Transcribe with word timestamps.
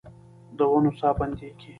د 0.57 0.59
ونو 0.71 0.91
ساه 0.99 1.13
بندیږې 1.19 1.67